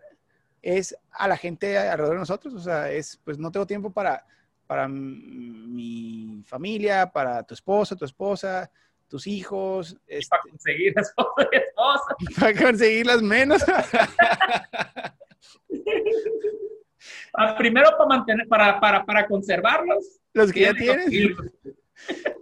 es 0.62 0.98
a 1.12 1.28
la 1.28 1.38
gente 1.38 1.78
alrededor 1.78 2.16
de 2.16 2.22
nosotros, 2.22 2.54
o 2.54 2.60
sea, 2.60 2.92
es, 2.92 3.20
pues 3.24 3.38
no 3.38 3.52
tengo 3.52 3.68
tiempo 3.68 3.92
para, 3.92 4.26
para 4.66 4.88
mi 4.88 6.42
familia, 6.46 7.12
para 7.12 7.44
tu 7.44 7.54
esposo, 7.54 7.96
tu 7.96 8.06
esposa, 8.06 8.70
tus 9.08 9.28
hijos. 9.28 9.98
Este, 10.08 10.30
para 10.30 10.42
conseguir 10.44 10.94
las 10.96 11.08
esposa. 11.52 12.16
Para 12.40 12.66
conseguirlas 12.66 13.22
menos. 13.22 13.64
Ah, 17.40 17.56
primero 17.56 17.90
para 17.92 18.08
mantener, 18.08 18.48
para, 18.48 18.80
para, 18.80 19.06
para 19.06 19.28
conservarlos. 19.28 20.20
Los 20.34 20.52
que 20.52 20.62
ya 20.62 20.74
tienes. 20.74 21.08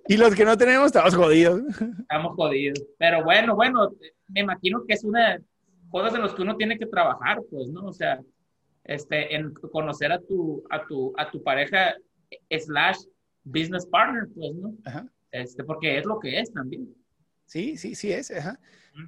Y 0.07 0.17
los 0.17 0.35
que 0.35 0.45
no 0.45 0.57
tenemos, 0.57 0.87
estamos 0.87 1.15
jodidos. 1.15 1.61
Estamos 1.99 2.35
jodidos. 2.35 2.81
Pero 2.97 3.23
bueno, 3.23 3.55
bueno, 3.55 3.91
me 4.27 4.41
imagino 4.41 4.83
que 4.87 4.93
es 4.93 5.03
una 5.03 5.33
de 5.33 5.43
cosas 5.89 6.15
en 6.15 6.21
las 6.21 6.33
que 6.33 6.41
uno 6.41 6.55
tiene 6.55 6.77
que 6.77 6.85
trabajar, 6.85 7.39
pues, 7.49 7.67
¿no? 7.67 7.85
O 7.85 7.93
sea, 7.93 8.19
este, 8.83 9.35
en 9.35 9.53
conocer 9.53 10.11
a 10.11 10.19
tu, 10.19 10.63
a 10.69 10.85
tu, 10.85 11.13
a 11.17 11.29
tu 11.29 11.41
pareja 11.43 11.95
slash 12.49 12.99
business 13.43 13.85
partner, 13.85 14.27
pues, 14.35 14.53
¿no? 14.55 14.73
Este, 15.35 15.63
porque 15.65 15.97
es 15.97 16.05
lo 16.05 16.19
que 16.19 16.39
es 16.39 16.53
también. 16.53 16.95
Sí, 17.45 17.77
sí, 17.77 17.93
sí 17.93 18.11
es. 18.11 18.31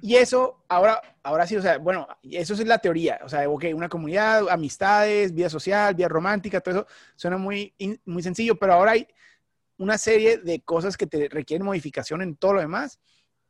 Y 0.02 0.16
eso, 0.16 0.64
ahora, 0.68 1.00
ahora 1.22 1.46
sí, 1.46 1.56
o 1.56 1.62
sea, 1.62 1.78
bueno, 1.78 2.06
eso 2.22 2.52
es 2.52 2.66
la 2.66 2.78
teoría. 2.78 3.18
O 3.24 3.28
sea, 3.28 3.48
ok, 3.48 3.64
una 3.74 3.88
comunidad, 3.88 4.48
amistades, 4.50 5.32
vida 5.32 5.48
social, 5.48 5.94
vida 5.94 6.08
romántica, 6.08 6.60
todo 6.60 6.80
eso 6.80 6.86
suena 7.16 7.38
muy, 7.38 7.74
muy 8.04 8.22
sencillo, 8.22 8.58
pero 8.58 8.74
ahora 8.74 8.92
hay 8.92 9.08
una 9.78 9.96
serie 9.96 10.38
de 10.38 10.60
cosas 10.60 10.96
que 10.96 11.06
te 11.06 11.28
requieren 11.28 11.64
modificación 11.64 12.20
en 12.20 12.36
todo 12.36 12.54
lo 12.54 12.60
demás, 12.60 13.00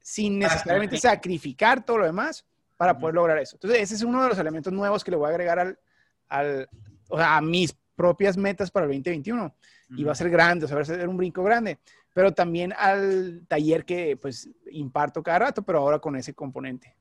sin 0.00 0.38
necesariamente 0.38 0.96
sacrificar 0.98 1.84
todo 1.84 1.98
lo 1.98 2.06
demás 2.06 2.46
para 2.76 2.96
poder 2.96 3.16
lograr 3.16 3.38
eso. 3.38 3.56
Entonces, 3.56 3.82
ese 3.82 3.96
es 3.96 4.02
uno 4.02 4.22
de 4.22 4.28
los 4.28 4.38
elementos 4.38 4.72
nuevos 4.72 5.02
que 5.02 5.10
le 5.10 5.16
voy 5.16 5.26
a 5.26 5.30
agregar 5.30 5.58
al, 5.58 5.78
al 6.28 6.68
o 7.08 7.16
sea, 7.16 7.36
a 7.36 7.40
mis 7.40 7.76
propias 7.98 8.36
metas 8.36 8.70
para 8.70 8.86
el 8.86 8.92
2021. 8.92 9.54
Y 9.96 10.04
va 10.04 10.12
a 10.12 10.14
ser 10.14 10.30
grande, 10.30 10.64
o 10.64 10.68
sea, 10.68 10.76
va 10.76 10.82
a 10.82 10.84
ser 10.84 11.08
un 11.08 11.16
brinco 11.16 11.42
grande 11.42 11.78
pero 12.18 12.32
también 12.32 12.74
al 12.76 13.46
taller 13.46 13.84
que 13.84 14.16
pues 14.16 14.50
imparto 14.72 15.22
cada 15.22 15.38
rato, 15.38 15.62
pero 15.62 15.78
ahora 15.78 16.00
con 16.00 16.16
ese 16.16 16.34
componente. 16.34 16.96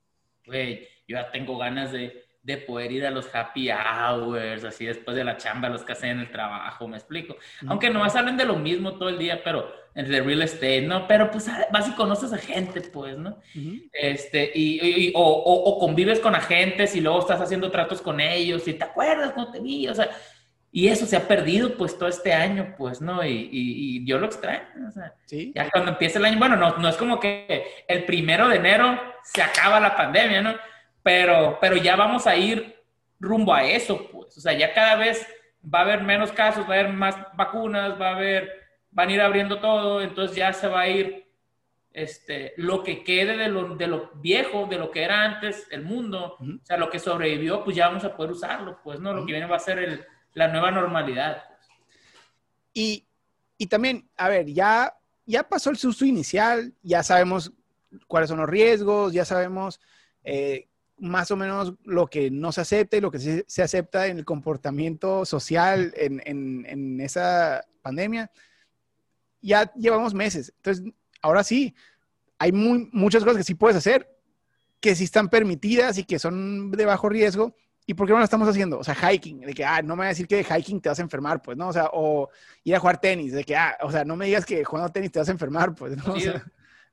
Güey, 0.46 0.88
yo 1.08 1.18
ya 1.18 1.32
tengo 1.32 1.58
ganas 1.58 1.92
de, 1.92 2.24
de, 2.44 2.58
poder 2.58 2.92
ir 2.92 3.04
a 3.04 3.10
los 3.10 3.28
happy 3.34 3.72
hours, 3.72 4.64
así 4.64 4.86
después 4.86 5.18
de 5.18 5.24
la 5.24 5.38
chamba, 5.38 5.70
los 5.70 5.84
que 5.84 5.94
hacen 5.94 6.12
en 6.12 6.20
el 6.20 6.32
trabajo, 6.32 6.88
me 6.88 6.98
explico. 6.98 7.36
Aunque 7.66 7.90
no 7.90 8.08
salen 8.12 8.38
de 8.38 8.46
lo 8.46 8.58
mismo 8.58 8.94
todo 9.00 9.10
el 9.10 9.18
día, 9.18 9.42
pero 9.44 9.74
en 9.96 10.06
el 10.06 10.24
real 10.24 10.44
estate, 10.44 10.84
¿no? 10.84 11.08
Pero 11.08 11.32
pues 11.32 11.50
vas 11.74 11.90
y 11.90 11.94
conoces 11.94 12.32
a 12.32 12.38
gente, 12.38 12.82
pues, 12.82 13.18
¿no? 13.18 13.40
Este, 13.92 14.52
y, 14.54 15.12
o, 15.16 15.22
o, 15.24 15.80
convives 15.80 16.20
con 16.20 16.36
agentes 16.36 16.96
y 16.96 17.02
luego 17.02 17.22
estás 17.22 17.42
haciendo 17.42 17.72
tratos 17.72 18.04
con 18.04 18.20
ellos 18.20 18.68
y 18.68 18.76
te 18.76 18.84
acuerdas 18.84 19.36
no 19.36 19.52
te 19.52 19.60
vi, 19.60 19.88
o 19.88 19.96
sea, 19.96 20.12
y 20.72 20.90
eso 20.90 21.06
se 21.06 21.16
ha 21.16 21.28
perdido 21.28 21.76
pues 21.78 21.98
todo 21.98 22.10
este 22.10 22.34
año, 22.34 22.76
pues, 22.78 23.02
¿no? 23.02 23.26
Y, 23.26 23.50
y, 23.52 24.06
yo 24.06 24.20
lo 24.20 24.28
extraño, 24.28 24.68
o 24.88 24.92
sea, 24.92 25.14
¿Sí? 25.26 25.52
ya 25.56 25.70
cuando 25.70 25.92
empieza 25.92 26.20
el 26.20 26.26
año, 26.26 26.38
bueno, 26.38 26.56
no, 26.56 26.78
no 26.78 26.90
es 26.90 26.98
como 26.98 27.20
que 27.20 27.86
el 27.88 28.04
primero 28.06 28.48
de 28.48 28.58
enero 28.58 29.00
se 29.24 29.42
acaba 29.42 29.80
la 29.80 29.96
pandemia, 29.96 30.42
¿no? 30.42 30.56
Pero, 31.02 31.58
pero 31.62 31.78
ya 31.78 31.96
vamos 31.96 32.28
a 32.28 32.36
ir 32.36 32.76
rumbo 33.20 33.54
a 33.54 33.64
eso, 33.64 34.10
pues, 34.12 34.38
o 34.38 34.42
sea, 34.42 34.54
ya 34.54 34.74
cada 34.74 34.96
vez 34.96 35.26
va 35.64 35.80
a 35.80 35.84
haber 35.84 36.04
menos 36.04 36.32
casos, 36.32 36.70
va 36.70 36.76
a 36.76 36.80
haber 36.80 36.94
más 36.94 37.16
vacunas, 37.36 38.00
va 38.00 38.10
a 38.10 38.16
haber, 38.16 38.52
van 38.92 39.10
a 39.10 39.14
ir 39.14 39.22
abriendo 39.22 39.60
todo, 39.60 40.02
entonces 40.02 40.36
ya 40.36 40.54
se 40.54 40.68
va 40.68 40.82
a 40.82 40.88
ir 40.90 41.26
este, 41.94 42.54
lo 42.58 42.84
que 42.84 43.04
quede 43.04 43.38
de 43.38 43.48
lo, 43.48 43.76
de 43.76 43.88
lo 43.88 44.12
viejo, 44.16 44.68
de 44.68 44.78
lo 44.78 44.92
que 44.92 45.04
era 45.04 45.24
antes 45.24 45.68
el 45.72 45.84
mundo, 45.84 46.38
o 46.40 46.66
sea, 46.66 46.78
lo 46.78 46.90
que 46.92 47.00
sobrevivió, 47.00 47.64
pues 47.64 47.76
ya 47.76 47.88
vamos 47.88 48.04
a 48.04 48.16
poder 48.16 48.34
usarlo, 48.34 48.80
pues, 48.84 49.00
¿no? 49.00 49.14
Lo 49.14 49.26
que 49.26 49.32
viene 49.32 49.48
va 49.48 49.56
a 49.56 49.60
ser 49.60 49.80
el 49.80 50.06
la 50.38 50.48
nueva 50.48 50.70
normalidad. 50.70 51.44
Y, 52.72 53.08
también, 53.72 54.08
a 54.18 54.30
ver, 54.30 54.46
ya, 54.46 54.96
ya 55.26 55.42
pasó 55.50 55.72
el 55.72 55.78
susto 55.78 56.06
inicial, 56.06 56.76
ya 56.84 57.02
sabemos 57.02 57.52
cuáles 58.06 58.30
son 58.30 58.38
los 58.38 58.48
riesgos, 58.48 59.14
ya 59.14 59.26
sabemos 59.26 59.80
eh, 60.24 60.68
más 61.00 61.32
o 61.32 61.38
menos 61.38 61.74
lo 61.84 62.06
que 62.06 62.30
no 62.30 62.52
se 62.52 62.62
acepta 62.62 62.98
y 62.98 63.02
lo 63.02 63.10
que 63.10 63.44
se, 63.48 63.64
acepta 63.64 64.06
en 64.06 64.20
el 64.20 64.26
comportamiento 64.26 65.26
social 65.26 65.92
en, 65.96 67.02
esa 67.02 67.66
pandemia. 67.82 68.30
Ya 69.42 69.74
llevamos 69.74 70.14
meses. 70.14 70.54
Entonces, 70.58 70.86
ahora 71.24 71.44
sí, 71.44 71.74
hay 72.38 72.52
muchas 72.52 73.24
cosas 73.24 73.38
que 73.38 73.44
sí 73.44 73.56
puedes 73.56 73.78
hacer, 73.78 74.08
que 74.80 74.94
sí 74.94 75.06
están 75.06 75.30
permitidas 75.30 75.98
y 75.98 76.04
que 76.04 76.20
son 76.20 76.70
de 76.70 76.86
bajo 76.86 77.10
riesgo, 77.10 77.56
¿Y 77.90 77.94
por 77.94 78.06
qué 78.06 78.12
no 78.12 78.20
lo 78.20 78.26
estamos 78.26 78.50
haciendo? 78.50 78.80
O 78.80 78.84
sea, 78.84 78.94
hiking, 78.94 79.40
de 79.40 79.54
que, 79.54 79.64
ah, 79.64 79.82
no 79.82 79.96
me 79.96 80.02
voy 80.02 80.06
a 80.08 80.10
decir 80.10 80.28
que 80.28 80.36
de 80.36 80.44
hiking 80.44 80.82
te 80.82 80.90
vas 80.90 81.00
a 81.00 81.04
enfermar, 81.04 81.42
pues, 81.42 81.56
¿no? 81.56 81.70
O 81.70 81.74
sea, 81.74 81.90
o 81.94 82.30
ir 82.66 82.76
a 82.76 82.80
jugar 82.80 83.00
tenis, 83.00 83.32
de 83.32 83.46
que, 83.46 83.56
ah, 83.56 83.78
o 83.82 83.90
sea, 83.90 84.04
no 84.04 84.18
me 84.18 84.26
digas 84.26 84.46
que 84.46 84.62
jugando 84.66 84.92
tenis 84.92 85.10
te 85.10 85.20
vas 85.20 85.30
a 85.30 85.32
enfermar, 85.32 85.74
pues, 85.74 85.96
¿no? 85.96 86.14
O 86.14 86.20
sea, 86.20 86.44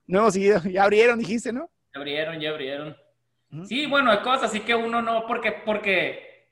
no 0.07 0.19
hemos 0.19 0.37
ido, 0.37 0.61
ya 0.63 0.83
abrieron, 0.83 1.19
dijiste, 1.19 1.51
¿no? 1.51 1.69
Ya 1.93 1.99
abrieron, 1.99 2.39
ya 2.39 2.49
abrieron. 2.49 2.95
Sí, 3.67 3.85
bueno, 3.87 4.09
hay 4.09 4.19
cosas 4.19 4.43
así 4.43 4.61
que 4.61 4.73
uno 4.73 5.01
no, 5.01 5.27
porque, 5.27 5.51
porque, 5.51 6.47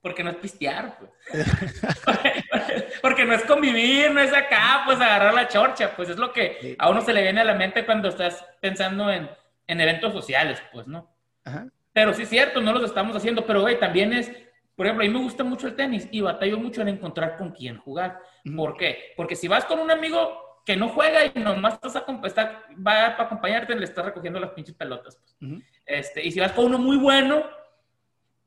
porque 0.00 0.22
no 0.22 0.30
es 0.30 0.36
pistear, 0.36 0.96
pues. 1.00 1.10
porque 3.02 3.24
no 3.24 3.34
es 3.34 3.42
convivir, 3.42 4.12
no 4.12 4.20
es 4.20 4.32
acá, 4.32 4.82
pues, 4.86 5.00
agarrar 5.00 5.34
la 5.34 5.48
chorcha, 5.48 5.90
pues, 5.96 6.08
es 6.08 6.18
lo 6.18 6.32
que 6.32 6.76
a 6.78 6.88
uno 6.88 7.00
se 7.00 7.12
le 7.12 7.22
viene 7.22 7.40
a 7.40 7.44
la 7.44 7.54
mente 7.54 7.84
cuando 7.84 8.10
estás 8.10 8.46
pensando 8.60 9.10
en, 9.10 9.28
en 9.66 9.80
eventos 9.80 10.12
sociales, 10.12 10.62
pues, 10.72 10.86
¿no? 10.86 11.12
Ajá. 11.44 11.66
Pero 11.96 12.12
sí 12.12 12.24
es 12.24 12.28
cierto, 12.28 12.60
no 12.60 12.74
los 12.74 12.84
estamos 12.84 13.16
haciendo, 13.16 13.46
pero 13.46 13.62
güey, 13.62 13.80
también 13.80 14.12
es, 14.12 14.30
por 14.74 14.84
ejemplo, 14.84 15.02
a 15.02 15.08
mí 15.08 15.14
me 15.14 15.22
gusta 15.22 15.42
mucho 15.44 15.66
el 15.66 15.76
tenis 15.76 16.06
y 16.10 16.20
batallo 16.20 16.58
mucho 16.58 16.82
en 16.82 16.88
encontrar 16.88 17.38
con 17.38 17.52
quién 17.52 17.78
jugar. 17.78 18.20
¿Por 18.54 18.76
qué? 18.76 19.14
Porque 19.16 19.34
si 19.34 19.48
vas 19.48 19.64
con 19.64 19.80
un 19.80 19.90
amigo 19.90 20.60
que 20.66 20.76
no 20.76 20.90
juega 20.90 21.24
y 21.24 21.32
nomás 21.38 21.72
estás 21.72 21.96
a, 21.96 22.04
está, 22.24 22.64
va 22.74 23.16
para 23.16 23.22
acompañarte, 23.22 23.74
le 23.74 23.86
estás 23.86 24.04
recogiendo 24.04 24.38
las 24.38 24.50
pinches 24.50 24.74
pelotas. 24.74 25.18
Pues. 25.40 25.62
este, 25.86 26.22
y 26.22 26.32
si 26.32 26.38
vas 26.38 26.52
con 26.52 26.66
uno 26.66 26.76
muy 26.76 26.98
bueno, 26.98 27.44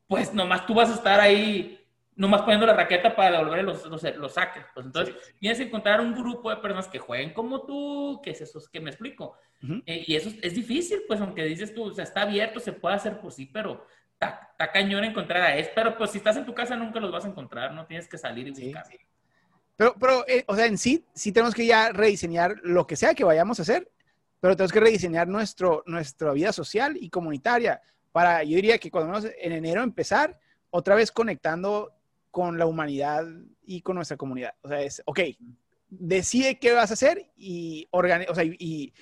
pues 0.06 0.32
nomás 0.32 0.64
tú 0.64 0.72
vas 0.72 0.90
a 0.90 0.94
estar 0.94 1.18
ahí 1.18 1.79
nomás 2.20 2.42
poniendo 2.42 2.66
la 2.66 2.74
raqueta 2.74 3.16
para 3.16 3.38
devolver 3.38 3.64
los, 3.64 3.86
los, 3.86 4.34
saques. 4.34 4.62
Pues 4.74 4.84
entonces, 4.84 5.14
tienes 5.38 5.56
que 5.56 5.64
encontrar 5.64 6.02
un 6.02 6.14
grupo 6.14 6.50
de 6.50 6.56
personas 6.56 6.86
que 6.86 6.98
jueguen 6.98 7.32
como 7.32 7.64
tú, 7.64 8.20
que 8.22 8.32
es 8.32 8.42
eso 8.42 8.60
que 8.70 8.78
me 8.78 8.90
explico. 8.90 9.38
Eh, 9.86 10.04
y 10.06 10.14
eso 10.14 10.30
es 10.42 10.54
difícil, 10.54 11.02
pues 11.08 11.18
aunque 11.22 11.44
dices 11.44 11.74
tú, 11.74 11.84
o 11.84 11.94
sea, 11.94 12.04
está 12.04 12.22
abierto, 12.22 12.60
se 12.60 12.74
puede 12.74 12.94
hacer 12.94 13.18
por 13.20 13.32
sí, 13.32 13.46
pero 13.46 13.86
está, 14.12 14.52
cañón 14.70 15.04
encontrar 15.04 15.40
a 15.40 15.56
eso. 15.56 15.70
Pero 15.74 15.96
pues 15.96 16.10
si 16.10 16.18
estás 16.18 16.36
en 16.36 16.44
tu 16.44 16.54
casa 16.54 16.76
nunca 16.76 17.00
los 17.00 17.10
vas 17.10 17.24
a 17.24 17.28
encontrar, 17.28 17.72
no 17.72 17.86
tienes 17.86 18.06
que 18.06 18.18
salir 18.18 18.48
y 18.48 18.50
buscar. 18.50 18.84
Pero, 19.76 19.94
pero 19.98 20.28
eh, 20.28 20.44
o 20.46 20.54
sea, 20.54 20.66
en 20.66 20.76
sí, 20.76 21.02
sí 21.14 21.32
tenemos 21.32 21.54
que 21.54 21.64
ya 21.64 21.90
rediseñar 21.90 22.54
lo 22.62 22.86
que 22.86 22.96
sea 22.96 23.14
que 23.14 23.24
vayamos 23.24 23.58
a 23.60 23.62
hacer, 23.62 23.90
pero 24.40 24.54
tenemos 24.54 24.72
que 24.72 24.80
rediseñar 24.80 25.26
nuestro, 25.26 25.82
nuestra 25.86 26.34
vida 26.34 26.52
social 26.52 26.98
y 27.00 27.08
comunitaria 27.08 27.80
para, 28.12 28.44
yo 28.44 28.56
diría 28.56 28.76
que 28.76 28.90
cuando 28.90 29.10
vamos 29.10 29.30
en 29.38 29.52
enero 29.52 29.82
empezar, 29.82 30.38
otra 30.68 30.94
vez 30.94 31.10
conectando 31.10 31.94
con 32.30 32.58
la 32.58 32.66
humanidad 32.66 33.26
y 33.62 33.82
con 33.82 33.96
nuestra 33.96 34.16
comunidad. 34.16 34.54
O 34.62 34.68
sea, 34.68 34.80
es, 34.80 35.02
ok, 35.04 35.20
decide 35.88 36.58
qué 36.58 36.72
vas 36.72 36.90
a 36.90 36.94
hacer 36.94 37.30
y, 37.36 37.88
o 37.90 38.02
sea, 38.02 38.44
y, 38.44 38.92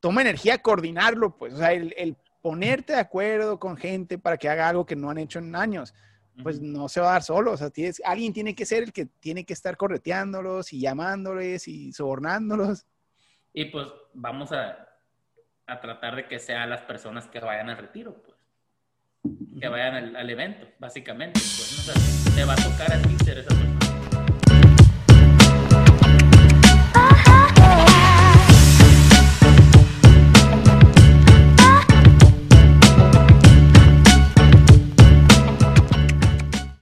toma 0.00 0.20
energía 0.20 0.58
coordinarlo, 0.58 1.36
pues, 1.38 1.54
o 1.54 1.56
sea, 1.56 1.72
el, 1.72 2.16
ponerte 2.42 2.92
de 2.92 2.98
acuerdo 2.98 3.58
con 3.58 3.74
gente 3.74 4.18
para 4.18 4.36
que 4.36 4.50
haga 4.50 4.68
algo 4.68 4.84
que 4.84 4.96
no 4.96 5.08
han 5.08 5.16
hecho 5.16 5.38
en 5.38 5.56
años, 5.56 5.94
pues 6.42 6.60
no 6.60 6.90
se 6.90 7.00
va 7.00 7.08
a 7.08 7.12
dar 7.12 7.22
solo, 7.22 7.52
o 7.52 7.56
sea, 7.56 7.70
tienes, 7.70 8.02
alguien 8.04 8.34
tiene 8.34 8.54
que 8.54 8.66
ser 8.66 8.82
el 8.82 8.92
que 8.92 9.06
tiene 9.06 9.46
que 9.46 9.54
estar 9.54 9.78
correteándolos 9.78 10.74
y 10.74 10.80
llamándoles 10.80 11.66
y 11.68 11.90
sobornándolos. 11.92 12.86
Y 13.54 13.66
pues 13.66 13.86
vamos 14.12 14.52
a, 14.52 14.86
a 15.66 15.80
tratar 15.80 16.16
de 16.16 16.28
que 16.28 16.38
sean 16.38 16.68
las 16.68 16.82
personas 16.82 17.26
que 17.28 17.40
vayan 17.40 17.70
al 17.70 17.78
retiro, 17.78 18.22
pues 18.22 18.33
que 19.60 19.68
vayan 19.68 20.16
al, 20.16 20.30
evento, 20.30 20.66
básicamente. 20.78 21.40
Pues, 21.40 21.92
¿no? 21.94 22.34
te 22.34 22.44
va 22.44 22.52
a 22.52 22.56
tocar 22.56 22.92
a 22.92 23.00
ti 23.00 23.16
esa 23.20 23.34
persona. 23.34 23.73